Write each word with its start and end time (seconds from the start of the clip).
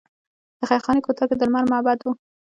د 0.57 0.59
خیرخانې 0.69 1.01
کوتل 1.05 1.25
کې 1.29 1.35
د 1.37 1.41
لمر 1.47 1.65
معبد 1.71 1.99
و 2.03 2.07